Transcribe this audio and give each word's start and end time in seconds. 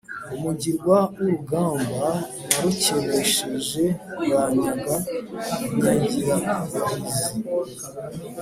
umugirwa 0.33 0.97
w'urugamba 1.15 2.07
narukenesheje 2.47 3.83
banyaga 4.31 4.95
inyagirabahizi. 5.67 7.25